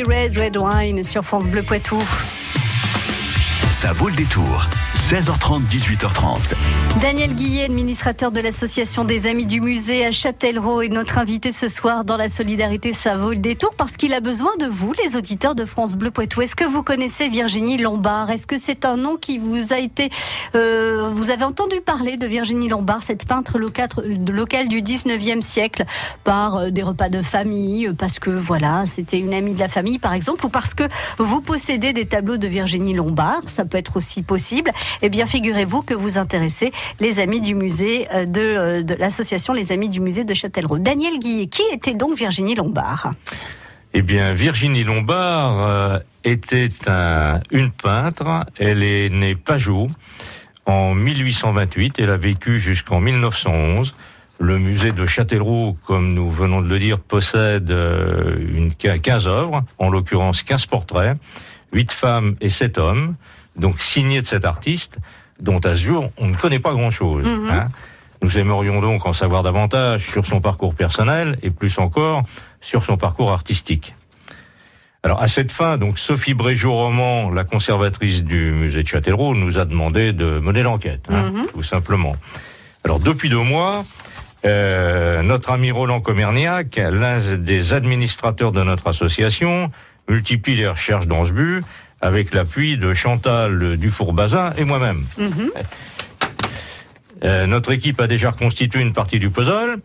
UB40 0.01 0.07
Red 0.07 0.39
Red 0.39 0.57
Wine 0.57 1.05
sur 1.05 1.23
France 1.23 1.47
Bleu 1.49 1.63
Poitou. 1.63 2.03
Ça 3.71 3.93
vaut 3.93 4.09
le 4.09 4.15
détour. 4.15 4.67
16h30, 5.11 5.63
18h30. 5.69 6.55
Daniel 7.01 7.35
Guillet, 7.35 7.65
administrateur 7.65 8.31
de 8.31 8.41
l'association 8.41 9.05
des 9.05 9.27
Amis 9.27 9.45
du 9.45 9.61
Musée 9.61 10.07
à 10.07 10.13
Châtellerault, 10.13 10.83
est 10.83 10.89
notre 10.89 11.19
invité 11.19 11.51
ce 11.51 11.67
soir 11.67 12.05
dans 12.05 12.17
la 12.17 12.29
solidarité. 12.29 12.93
Ça 12.93 13.17
vaut 13.17 13.31
le 13.31 13.39
détour 13.39 13.75
parce 13.77 13.97
qu'il 13.97 14.15
a 14.15 14.21
besoin 14.21 14.53
de 14.61 14.67
vous, 14.67 14.93
les 15.05 15.17
auditeurs 15.17 15.57
de 15.57 15.65
France 15.65 15.97
Bleu 15.97 16.13
Poitou. 16.13 16.43
Est-ce 16.43 16.55
que 16.55 16.65
vous 16.65 16.85
connaissez 16.85 17.29
Virginie 17.29 17.77
Lombard? 17.77 18.31
Est-ce 18.31 18.47
que 18.47 18.57
c'est 18.57 18.85
un 18.85 18.97
nom 18.97 19.17
qui 19.17 19.39
vous 19.39 19.73
a 19.73 19.79
été, 19.79 20.11
euh, 20.55 21.09
vous 21.13 21.33
avez 21.33 21.43
entendu 21.43 21.81
parler 21.81 22.17
de 22.17 22.29
Virginie 22.29 22.69
Lombard, 22.69 23.03
cette 23.03 23.27
peintre 23.27 23.59
locale, 23.59 24.69
du 24.69 24.81
19e 24.81 25.43
siècle, 25.43 25.87
par 26.23 26.57
euh, 26.57 26.71
des 26.71 26.85
repas 26.85 27.09
de 27.09 27.23
famille, 27.23 27.89
euh, 27.89 27.95
parce 27.95 28.21
que 28.21 28.31
voilà, 28.31 28.87
c'était 28.87 29.19
une 29.19 29.35
amie 29.35 29.55
de 29.55 29.61
la 29.61 29.69
famille, 29.69 29.99
par 29.99 30.13
exemple, 30.13 30.47
ou 30.47 30.51
parce 30.51 30.75
que 30.75 30.85
vous 31.19 31.41
possédez 31.41 31.93
des 31.93 32.07
tableaux 32.07 32.37
de 32.37 32.47
Virginie 32.47 32.95
Lombard? 32.95 33.43
Ça 33.49 33.65
peut 33.65 33.79
être 33.79 33.97
aussi 33.97 34.23
possible. 34.23 34.71
Eh 35.03 35.09
bien, 35.09 35.25
figurez-vous 35.27 35.83
que 35.83 35.95
vous 35.95 36.19
intéressez 36.19 36.73
les 37.01 37.21
amis 37.21 37.41
du 37.41 37.55
musée 37.55 38.07
euh, 38.15 38.27
de, 38.27 38.41
euh, 38.41 38.83
de 38.83 38.95
l'association 38.95 39.53
Les 39.55 39.73
Amis 39.73 39.89
du 39.89 40.01
musée 40.01 40.25
de 40.25 40.35
Châtellerault. 40.35 40.79
Daniel 40.79 41.19
Guillet, 41.19 41.47
qui 41.47 41.63
était 41.73 41.95
donc 41.95 42.17
Virginie 42.19 42.55
Lombard 42.55 43.13
Eh 43.95 44.03
bien, 44.03 44.33
Virginie 44.33 44.85
Lombard 44.85 45.63
euh, 45.67 45.99
était 46.25 46.69
un- 46.87 47.41
une 47.51 47.71
peintre. 47.71 48.45
Elle 48.59 48.83
est 48.83 49.09
née 49.09 49.35
Pajot 49.35 49.87
en 50.67 50.95
1828. 50.95 51.95
Elle 51.99 52.11
a 52.11 52.19
vécu 52.19 52.59
jusqu'en 52.59 53.01
1911. 53.01 53.95
Le 54.39 54.59
musée 54.59 54.93
de 54.93 55.07
Châtellerault, 55.07 55.77
comme 55.87 56.13
nous 56.13 56.31
venons 56.31 56.61
de 56.61 56.69
le 56.69 56.79
dire, 56.79 56.99
possède 56.99 57.71
une, 57.71 58.73
15 58.75 59.27
œuvres, 59.29 59.65
en 59.79 59.91
l'occurrence 59.91 60.43
15 60.43 60.65
portraits, 60.67 61.17
8 61.75 61.93
femmes 61.93 62.37
et 62.41 62.49
7 62.49 62.79
hommes, 62.79 63.17
donc 63.57 63.81
signés 63.81 64.21
de 64.21 64.27
cet 64.27 64.45
artiste, 64.45 64.99
dont 65.41 65.59
à 65.59 65.75
ce 65.77 65.83
jour 65.85 66.11
on 66.19 66.27
ne 66.27 66.37
connaît 66.37 66.59
pas 66.61 66.73
grand-chose. 66.73 67.25
Mhm. 67.27 67.49
hein. 67.51 67.69
Nous 68.23 68.37
aimerions 68.39 68.81
donc 68.81 69.07
en 69.07 69.15
savoir 69.15 69.43
davantage 69.43 70.03
sur 70.07 70.27
son 70.27 70.41
parcours 70.43 70.75
personnel 70.75 71.39
et 71.43 71.49
plus 71.51 71.79
encore 71.79 72.23
sur 72.61 72.85
son 72.85 72.97
parcours 72.99 73.33
artistique. 73.33 73.95
Alors 75.03 75.23
à 75.23 75.29
cette 75.29 75.51
fin, 75.51 75.79
donc 75.79 75.99
Sophie 75.99 76.35
Bréjot-Roman, 76.35 77.31
la 77.31 77.45
conservatrice 77.45 78.23
du 78.23 78.51
musée 78.51 78.83
de 78.83 78.89
Châtellerault, 78.89 79.35
nous 79.35 79.59
a 79.59 79.65
demandé 79.65 80.13
de 80.13 80.39
mener 80.39 80.63
l'enquête, 80.63 81.07
hein, 81.09 81.31
Mhm. 81.35 81.47
tout 81.55 81.63
simplement. 81.63 82.15
Alors 82.85 82.99
depuis 83.01 83.31
deux 83.31 83.39
mois, 83.43 83.87
euh, 84.45 85.23
notre 85.23 85.51
ami 85.53 85.71
Roland 85.71 86.01
Comerniac, 86.03 86.77
l'un 86.77 87.19
des 87.39 87.73
administrateurs 87.73 88.53
de 88.53 88.63
notre 88.63 88.89
association, 88.89 89.71
multiplie 90.15 90.57
les 90.57 90.69
recherches 90.69 91.07
dans 91.07 91.25
ce 91.25 91.33
but, 91.33 91.63
avec 92.01 92.35
l'appui 92.35 92.77
de 92.77 92.93
Chantal 92.93 93.77
Dufour-Bazin 93.77 94.53
et 94.59 94.65
moi-même. 94.65 95.05
Mhm. 95.19 95.51
Euh, 97.23 97.47
notre 97.47 97.73
équipe 97.73 98.01
a 98.01 98.07
déjà 98.07 98.31
reconstitué 98.31 98.81
une 98.81 98.93
partie 98.93 99.19
du 99.19 99.31
puzzle. 99.31 99.79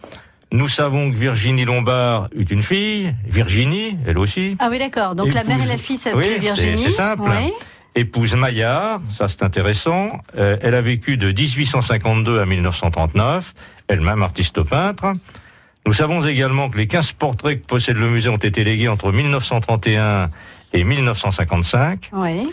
Nous 0.51 0.67
savons 0.67 1.11
que 1.11 1.17
Virginie 1.17 1.65
Lombard 1.65 2.29
est 2.39 2.49
une 2.49 2.61
fille, 2.61 3.13
Virginie, 3.25 3.97
elle 4.07 4.17
aussi, 4.17 4.55
Ah 4.59 4.67
oui, 4.71 4.79
d'accord. 4.79 5.15
Donc 5.15 5.33
la 5.33 5.43
mère 5.43 5.61
et 5.61 5.67
la 5.67 5.77
fille 5.77 5.97
s'appelaient 5.97 6.35
Oui, 6.35 6.39
Virginie. 6.39 6.77
c'est 6.77 6.91
simple. 6.91 7.23
Oui. 7.25 7.51
épouse 7.95 8.35
Maillard, 8.35 9.01
ça 9.09 9.27
c'est 9.27 9.43
intéressant. 9.43 10.09
Euh, 10.37 10.55
elle 10.61 10.75
a 10.75 10.81
vécu 10.81 11.17
de 11.17 11.27
1852 11.27 12.39
à 12.39 12.45
1939, 12.45 13.53
elle-même 13.89 14.21
artiste 14.21 14.61
peintre. 14.63 15.13
Nous 15.85 15.93
savons 15.93 16.25
également 16.25 16.69
que 16.69 16.77
les 16.77 16.87
15 16.87 17.11
portraits 17.13 17.61
que 17.61 17.65
possède 17.67 17.97
le 17.97 18.09
musée 18.09 18.29
ont 18.29 18.37
été 18.37 18.63
légués 18.63 18.87
entre 18.87 19.11
1931 19.11 20.29
et 20.73 20.83
1955, 20.83 22.09
Oui. 22.13 22.49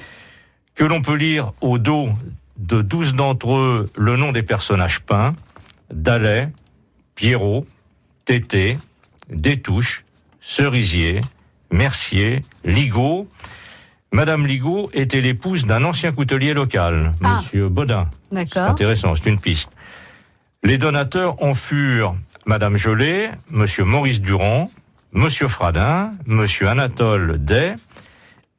que 0.74 0.84
l'on 0.84 1.00
peut 1.02 1.14
lire 1.16 1.52
au 1.60 1.78
dos 1.78 2.10
de 2.58 2.82
12 2.82 3.14
d'entre 3.14 3.56
eux 3.56 3.90
le 3.96 4.16
nom 4.16 4.32
des 4.32 4.42
personnages 4.42 5.00
peints, 5.00 5.34
Dallet, 5.92 6.48
Pierrot, 7.14 7.66
Tété, 8.24 8.78
Détouche, 9.30 10.04
Cerisier, 10.40 11.20
Mercier, 11.70 12.44
Ligaud. 12.64 13.28
Madame 14.12 14.46
Ligaud 14.46 14.90
était 14.92 15.22
l'épouse 15.22 15.64
d'un 15.64 15.84
ancien 15.84 16.12
coutelier 16.12 16.52
local, 16.52 17.12
Ah. 17.24 17.38
Monsieur 17.38 17.68
Baudin. 17.68 18.04
C'est 18.30 18.36
D'accord. 18.36 18.70
intéressant, 18.70 19.14
c'est 19.14 19.30
une 19.30 19.40
piste. 19.40 19.70
Les 20.62 20.76
donateurs 20.78 21.42
en 21.42 21.54
furent 21.54 22.14
Madame 22.44 22.76
Jolet, 22.76 23.30
Monsieur 23.50 23.84
Maurice 23.84 24.20
Durand, 24.20 24.70
Monsieur 25.12 25.48
Fradin, 25.48 26.12
Monsieur 26.26 26.68
Anatole 26.68 27.38
Day 27.38 27.76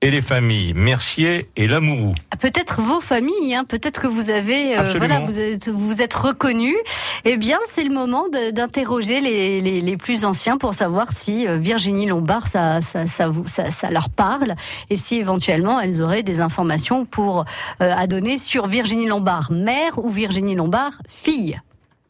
et 0.01 0.11
les 0.11 0.21
familles 0.21 0.73
Mercier 0.73 1.49
et 1.55 1.67
Lamourou. 1.67 2.13
Peut-être 2.39 2.81
vos 2.81 2.99
familles, 2.99 3.55
hein, 3.55 3.63
peut-être 3.63 4.01
que 4.01 4.07
vous 4.07 4.29
avez, 4.29 4.77
euh, 4.77 4.93
voilà, 4.97 5.21
vous 5.21 5.39
êtes, 5.39 5.69
vous 5.69 6.01
êtes 6.01 6.13
reconnus. 6.13 6.75
Eh 7.23 7.37
bien, 7.37 7.57
c'est 7.67 7.85
le 7.85 7.93
moment 7.93 8.25
d'interroger 8.53 9.21
les, 9.21 9.61
les, 9.61 9.79
les 9.79 9.97
plus 9.97 10.25
anciens 10.25 10.57
pour 10.57 10.73
savoir 10.73 11.13
si 11.13 11.47
euh, 11.47 11.57
Virginie 11.57 12.05
Lombard, 12.05 12.47
ça, 12.47 12.81
ça, 12.81 13.07
ça, 13.07 13.29
vous, 13.29 13.47
ça, 13.47 13.71
ça 13.71 13.91
leur 13.91 14.09
parle 14.09 14.55
et 14.89 14.97
si 14.97 15.15
éventuellement 15.15 15.79
elles 15.79 16.01
auraient 16.01 16.23
des 16.23 16.41
informations 16.41 17.05
pour 17.05 17.45
euh, 17.81 17.93
à 17.95 18.05
donner 18.07 18.37
sur 18.37 18.67
Virginie 18.67 19.07
Lombard, 19.07 19.51
mère 19.51 20.03
ou 20.03 20.09
Virginie 20.09 20.55
Lombard, 20.55 20.91
fille. 21.07 21.59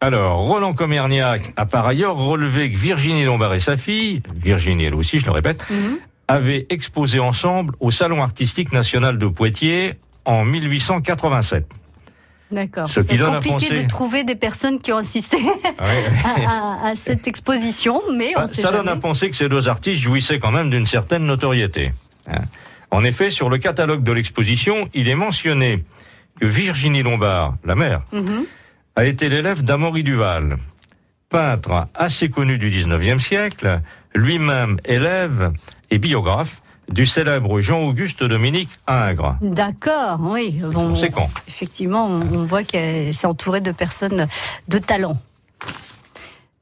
Alors, 0.04 0.40
Roland 0.40 0.74
Comerniac 0.74 1.54
a 1.56 1.66
par 1.66 1.86
ailleurs 1.88 2.18
relevé 2.18 2.70
que 2.70 2.78
Virginie 2.78 3.24
Lombard 3.24 3.54
et 3.54 3.60
sa 3.60 3.78
fille, 3.78 4.22
Virginie 4.36 4.84
elle 4.84 4.96
aussi, 4.96 5.20
je 5.20 5.26
le 5.26 5.32
répète, 5.32 5.64
Mhm. 5.70 5.98
avaient 6.28 6.66
exposé 6.70 7.20
ensemble 7.20 7.74
au 7.80 7.90
Salon 7.90 8.22
artistique 8.22 8.74
national 8.74 9.18
de 9.18 9.28
Poitiers 9.28 9.94
en 10.26 10.44
1887. 10.44 11.66
D'accord. 12.52 12.88
Ce 12.89 13.00
qui 13.00 13.08
C'est 13.12 13.18
donne 13.18 13.30
à 13.30 13.34
compliqué 13.36 13.70
penser- 13.70 13.84
de 13.84 13.88
trouver 13.88 14.24
des 14.26 14.36
personnes 14.36 14.80
qui 14.80 14.92
ont 14.92 14.98
assisté 14.98 15.38
à, 15.80 16.50
à- 16.50 16.88
à 16.89 16.96
cette 16.96 17.26
exposition, 17.26 18.02
mais 18.13 18.34
on 18.36 18.42
Bah, 18.42 18.48
sait 18.48 18.62
ça 18.62 18.72
donne 18.72 18.89
à 18.89 18.98
penser 18.98 19.30
que 19.30 19.36
ces 19.38 19.48
deux 19.48 19.70
artistes 19.70 20.02
jouissaient 20.02 20.38
quand 20.38 20.52
même 20.52 20.70
d'une 20.70 20.86
certaine 20.86 21.26
notoriété. 21.26 21.94
hein. 22.30 22.42
En 22.92 23.06
effet, 23.06 23.30
sur 23.30 23.50
le 23.50 23.58
catalogue 23.58 24.04
de 24.04 24.12
l'exposition, 24.12 24.89
il 24.94 25.08
est 25.08 25.16
mentionné 25.16 25.84
que 26.39 26.46
Virginie 26.46 27.04
Lombard, 27.04 27.56
la 27.63 27.76
mère, 27.76 28.02
Mhm. 28.12 28.44
A 28.95 29.06
été 29.06 29.29
l'élève 29.29 29.63
d'Amaury 29.63 30.03
Duval, 30.03 30.58
peintre 31.29 31.88
assez 31.95 32.29
connu 32.29 32.58
du 32.58 32.69
19e 32.69 33.19
siècle, 33.19 33.82
lui-même 34.13 34.77
élève 34.86 35.51
et 35.89 35.97
biographe 35.97 36.62
du 36.89 37.06
célèbre 37.06 37.60
Jean-Auguste 37.62 38.23
Dominique 38.23 38.69
Ingres. 38.88 39.38
D'accord, 39.41 40.19
oui. 40.21 40.60
Bon, 40.62 40.89
Conséquent. 40.89 41.29
effectivement, 41.47 42.06
on, 42.06 42.21
on 42.21 42.43
voit 42.43 42.63
qu'elle 42.63 43.13
s'est 43.13 43.25
entourée 43.25 43.62
de 43.62 43.71
personnes 43.71 44.27
de 44.67 44.77
talent. 44.77 45.17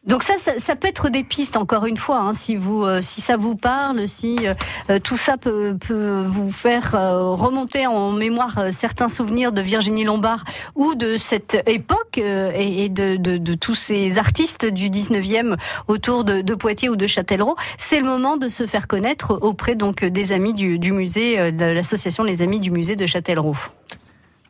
Donc 0.04 0.24
ça, 0.24 0.34
ça, 0.38 0.76
peut 0.76 0.88
être 0.88 1.10
des 1.10 1.24
pistes 1.24 1.56
encore 1.56 1.86
une 1.86 1.98
fois, 1.98 2.22
hein, 2.22 2.34
si 2.34 2.56
vous, 2.56 2.84
euh, 2.84 3.04
si 3.04 3.22
ça 3.22 3.38
vous 3.38 3.56
parle, 3.56 4.08
si 4.08 4.48
euh, 4.48 4.56
euh, 4.90 4.98
tout 4.98 5.16
ça 5.16 5.38
peut, 5.38 5.78
vous 6.24 6.52
faire 6.52 6.94
remonter 6.94 7.86
en 7.86 8.12
mémoire 8.12 8.72
certains 8.72 9.08
souvenirs 9.08 9.52
de 9.52 9.62
Virginie 9.62 10.04
Lombard 10.04 10.44
ou 10.74 10.96
de 10.96 11.18
cette 11.18 11.62
époque 11.68 12.18
et, 12.18 12.90
de, 12.90 13.56
tous 13.56 13.76
ces 13.76 14.18
artistes 14.18 14.66
du 14.66 14.90
19e 14.90 15.56
autour 15.88 16.24
de, 16.24 16.56
Poitiers 16.56 16.90
ou 16.90 16.96
de 16.96 17.06
Châtellerault. 17.06 17.56
C'est 17.78 18.00
le 18.00 18.06
moment 18.06 18.38
de 18.38 18.50
se 18.50 18.66
faire 18.66 18.88
connaître 18.88 19.38
auprès 19.42 19.76
donc 19.76 20.04
des 20.04 20.34
amis 20.34 20.54
du, 20.54 20.80
du 20.80 20.94
musée, 20.94 21.52
de 21.52 21.66
l'association 21.66 22.24
Les 22.24 22.42
Amis 22.42 22.60
du 22.60 22.72
musée 22.72 22.96
de 22.96 23.06
Châtellerault. 23.06 23.58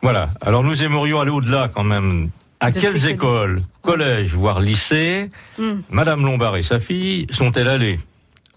Voilà. 0.02 0.30
Alors 0.42 0.64
nous 0.64 0.82
aimerions 0.84 1.20
aller 1.20 1.32
au-delà 1.32 1.70
quand 1.74 1.84
même. 1.84 2.30
À 2.62 2.72
quelles 2.72 3.08
écoles, 3.08 3.60
collèges, 3.82 4.34
voire 4.34 4.60
lycées, 4.60 5.30
Hmm. 5.58 5.82
Madame 5.90 6.24
Lombard 6.24 6.58
et 6.58 6.62
sa 6.62 6.80
fille 6.80 7.26
sont-elles 7.32 7.68
allées 7.68 8.00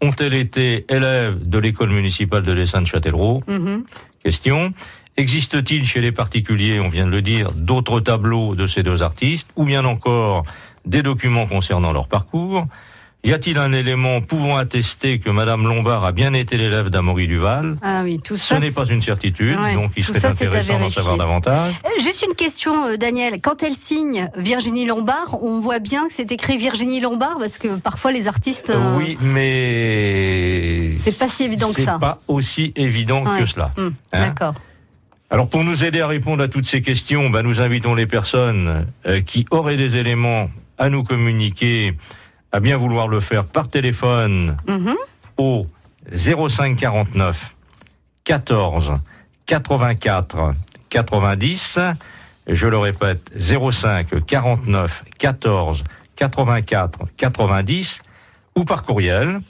Ont-elles 0.03 0.35
été 0.35 0.85
élèves 0.91 1.49
de 1.49 1.59
l'école 1.59 1.91
municipale 1.91 2.43
de 2.43 2.53
l'Essin 2.53 2.83
de 2.83 2.87
Châtellerault 2.87 3.43
Mhm. 3.49 3.85
Question. 4.23 4.73
Existe-t-il 5.17 5.87
chez 5.87 6.01
les 6.01 6.13
particuliers, 6.13 6.81
on 6.81 6.89
vient 6.89 7.07
de 7.07 7.11
le 7.11 7.23
dire, 7.23 7.53
d'autres 7.53 8.01
tableaux 8.01 8.55
de 8.55 8.67
ces 8.67 8.83
deux 8.83 9.03
artistes, 9.03 9.49
ou 9.57 9.65
bien 9.65 9.85
encore 9.85 10.45
des 10.85 11.03
documents 11.03 11.47
concernant 11.47 11.93
leur 11.93 12.09
parcours 12.09 12.67
Y 13.27 13.33
a-t-il 13.33 13.57
un 13.57 13.73
élément 13.73 14.21
pouvant 14.21 14.59
attester 14.59 15.19
que 15.19 15.31
Madame 15.31 15.67
Lombard 15.67 16.05
a 16.05 16.13
bien 16.13 16.35
été 16.35 16.59
l'élève 16.59 16.91
d'Amaury 16.91 17.27
Duval? 17.27 17.75
Ah 17.81 18.03
oui, 18.05 18.21
tout 18.23 18.37
Ce 18.37 18.49
ça. 18.49 18.59
n'est 18.59 18.71
pas 18.71 18.85
une 18.85 19.01
certitude, 19.01 19.59
Ouais, 19.59 19.73
donc 19.73 19.93
il 19.97 20.05
serait 20.05 20.21
ça, 20.21 20.29
intéressant 20.29 20.79
d'en 20.79 20.91
savoir 20.91 21.17
davantage. 21.17 21.73
Euh, 21.87 22.03
Juste 22.03 22.23
une 22.29 22.35
question, 22.35 22.85
euh, 22.87 22.97
Daniel. 22.99 23.41
Quand 23.41 23.63
elle 23.63 23.73
signe 23.75 24.29
Virginie 24.37 24.85
Lombard, 24.85 25.43
on 25.43 25.59
voit 25.59 25.79
bien 25.79 26.07
que 26.07 26.13
c'est 26.13 26.31
écrit 26.33 26.59
Virginie 26.59 27.01
Lombard 27.01 27.39
parce 27.39 27.57
que 27.57 27.69
parfois 27.77 28.13
les 28.13 28.29
artistes. 28.29 28.69
euh, 28.69 28.97
Oui, 28.99 29.17
mais 29.23 30.93
C'est 30.97 31.19
pas 31.19 31.27
si 31.29 31.45
évident 31.45 31.73
que 31.73 31.83
ça. 31.83 31.95
C'est 31.95 32.01
pas 32.01 32.19
aussi 32.29 32.75
évident 32.77 33.25
Ouais. 33.25 33.41
que 33.41 33.47
cela. 33.47 33.71
hum, 33.79 33.95
Hein 34.13 34.21
D'accord. 34.21 34.55
Alors 35.31 35.49
pour 35.49 35.65
nous 35.65 35.83
aider 35.83 36.03
à 36.03 36.07
répondre 36.07 36.43
à 36.45 36.49
toutes 36.49 36.67
ces 36.67 36.83
questions, 36.83 37.31
bah, 37.31 37.43
nous 37.43 37.63
invitons 37.63 37.95
les 37.95 38.07
personnes 38.07 38.87
qui 39.25 39.47
auraient 39.51 39.77
des 39.79 39.97
éléments 39.97 40.51
à 40.77 40.91
nous 40.91 41.03
communiquer 41.05 41.95
à 42.55 42.61
bien 42.61 42.77
vouloir 42.77 43.09
le 43.09 43.19
faire 43.19 43.45
par 43.45 43.69
téléphone 43.69 44.57
Mhm. 44.69 44.95
au 45.39 45.67
05 46.13 46.77
49 46.77 47.55
14 48.23 49.01
84 49.47 50.53
90. 50.89 51.79
Je 52.47 52.67
le 52.69 52.79
répète, 52.79 53.29
05 53.37 54.25
49 54.25 55.03
14 55.19 55.83
84 56.15 56.99
90 57.17 58.01
ou 58.55 58.65
par 58.65 58.85
courriel 58.85 59.41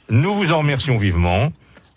nous 0.09 0.33
vous 0.33 0.51
en 0.53 0.59
remercions 0.59 0.97
vivement. 0.97 1.51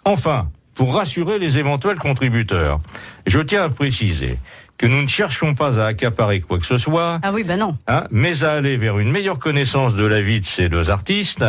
Enfin, 0.04 0.48
pour 0.74 0.94
rassurer 0.94 1.38
les 1.38 1.58
éventuels 1.58 1.98
contributeurs, 1.98 2.78
je 3.26 3.40
tiens 3.40 3.64
à 3.64 3.68
préciser 3.68 4.38
que 4.78 4.86
nous 4.86 5.02
ne 5.02 5.08
cherchons 5.08 5.54
pas 5.54 5.78
à 5.80 5.86
accaparer 5.86 6.40
quoi 6.40 6.58
que 6.58 6.64
ce 6.66 6.78
soit, 6.78 7.18
Ah 7.22 7.32
oui, 7.32 7.42
ben 7.44 7.58
non. 7.58 7.76
hein, 7.88 8.04
mais 8.10 8.44
à 8.44 8.52
aller 8.52 8.76
vers 8.76 8.98
une 8.98 9.10
meilleure 9.10 9.38
connaissance 9.40 9.94
de 9.96 10.06
la 10.06 10.20
vie 10.20 10.40
de 10.40 10.44
ces 10.46 10.68
deux 10.68 10.88
artistes 10.90 11.44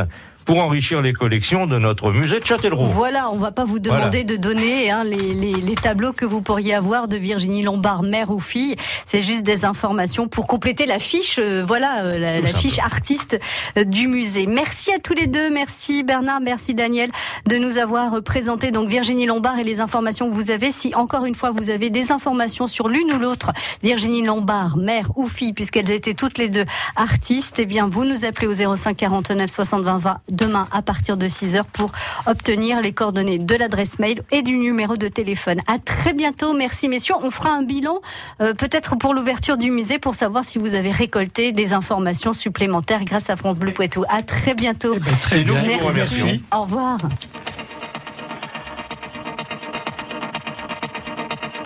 pour 0.49 0.63
enrichir 0.63 1.01
les 1.03 1.13
collections 1.13 1.67
de 1.67 1.77
notre 1.77 2.11
musée 2.11 2.39
de 2.39 2.45
Châtellerault. 2.45 2.85
Voilà, 2.85 3.29
on 3.31 3.37
va 3.37 3.51
pas 3.51 3.65
vous 3.65 3.77
demander 3.77 4.23
de 4.23 4.35
donner 4.35 4.89
hein, 4.89 5.03
les, 5.03 5.35
les- 5.35 5.53
les 5.61 5.75
tableaux 5.75 6.11
que 6.11 6.25
vous 6.25 6.41
pourriez 6.41 6.73
avoir 6.73 7.07
de 7.07 7.17
Virginie 7.17 7.61
Lombard, 7.61 8.01
mère 8.01 8.31
ou 8.31 8.39
fille. 8.39 8.75
C'est 9.05 9.21
juste 9.21 9.43
des 9.43 9.63
informations 9.63 10.27
pour 10.27 10.47
compléter 10.47 10.87
la 10.87 10.97
fiche, 10.97 11.37
euh, 11.37 11.63
voilà, 11.63 12.05
euh, 12.05 12.17
la, 12.17 12.41
la 12.41 12.47
fiche 12.47 12.79
artiste 12.79 13.39
euh, 13.77 13.83
du 13.83 14.07
musée. 14.07 14.47
Merci 14.47 14.91
à 14.91 14.97
tous 14.97 15.13
les 15.13 15.27
deux. 15.27 15.51
Merci 15.51 16.01
Bernard, 16.01 16.41
merci 16.41 16.73
Daniel 16.73 17.11
de 17.47 17.57
nous 17.57 17.77
avoir 17.77 18.19
présenté 18.23 18.71
donc 18.71 18.89
Virginie 18.89 19.27
Lombard 19.27 19.59
et 19.59 19.63
les 19.63 19.81
informations 19.81 20.31
que 20.31 20.33
vous 20.33 20.49
avez. 20.49 20.71
Si 20.71 20.95
encore 20.95 21.25
une 21.25 21.35
fois 21.35 21.51
vous 21.51 21.69
avez 21.69 21.91
des 21.91 22.11
informations 22.11 22.65
sur 22.65 22.87
l'une 22.87 23.13
ou 23.13 23.19
l'autre, 23.19 23.51
Virginie 23.83 24.23
Lombard, 24.23 24.77
mère 24.77 25.11
ou 25.15 25.27
fille, 25.27 25.53
puisqu'elles 25.53 25.91
étaient 25.91 26.15
toutes 26.15 26.39
les 26.39 26.49
deux 26.49 26.65
artistes, 26.95 27.57
eh 27.59 27.65
bien 27.67 27.87
vous 27.87 28.03
nous 28.03 28.25
appelez 28.25 28.47
au 28.47 28.75
05 28.75 28.97
49 28.97 29.47
60 29.47 29.83
20 29.83 29.97
20 29.99 30.17
demain 30.39 30.67
à 30.71 30.81
partir 30.81 31.17
de 31.17 31.27
6 31.27 31.55
heures 31.55 31.65
pour 31.65 31.91
obtenir 32.25 32.81
les 32.81 32.93
coordonnées 32.93 33.37
de 33.37 33.55
l'adresse 33.55 33.99
mail 33.99 34.21
et 34.31 34.41
du 34.41 34.57
numéro 34.57 34.97
de 34.97 35.07
téléphone. 35.07 35.59
À 35.67 35.79
très 35.79 36.13
bientôt. 36.13 36.53
Merci 36.53 36.89
messieurs. 36.89 37.15
On 37.21 37.31
fera 37.31 37.51
un 37.51 37.63
bilan 37.63 38.01
euh, 38.41 38.53
peut-être 38.53 38.95
pour 38.95 39.13
l'ouverture 39.13 39.57
du 39.57 39.71
musée 39.71 39.99
pour 39.99 40.15
savoir 40.15 40.45
si 40.45 40.57
vous 40.57 40.75
avez 40.75 40.91
récolté 40.91 41.51
des 41.51 41.73
informations 41.73 42.33
supplémentaires 42.33 43.03
grâce 43.03 43.29
à 43.29 43.35
France 43.35 43.57
Bleu 43.57 43.71
Poitou. 43.71 44.03
À 44.09 44.21
très 44.21 44.53
bientôt. 44.53 44.95
Eh 44.95 45.43
ben, 45.43 45.45
nous 45.45 45.55
vous 45.55 45.91
Merci. 45.93 46.43
Au 46.53 46.63
revoir. 46.63 46.97